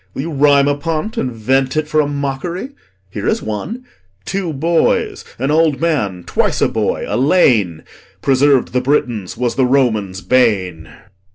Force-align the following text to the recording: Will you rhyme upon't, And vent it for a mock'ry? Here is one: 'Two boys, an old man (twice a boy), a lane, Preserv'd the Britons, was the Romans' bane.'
Will 0.15 0.21
you 0.23 0.31
rhyme 0.31 0.67
upon't, 0.67 1.15
And 1.15 1.31
vent 1.31 1.77
it 1.77 1.87
for 1.87 2.01
a 2.01 2.07
mock'ry? 2.07 2.71
Here 3.11 3.27
is 3.27 3.43
one: 3.43 3.85
'Two 4.25 4.51
boys, 4.51 5.23
an 5.37 5.51
old 5.51 5.79
man 5.79 6.23
(twice 6.23 6.59
a 6.59 6.67
boy), 6.67 7.05
a 7.07 7.15
lane, 7.17 7.83
Preserv'd 8.19 8.73
the 8.73 8.81
Britons, 8.81 9.37
was 9.37 9.53
the 9.53 9.65
Romans' 9.67 10.21
bane.' 10.21 10.89